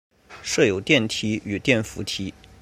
[0.41, 2.33] 设有电梯与电扶梯。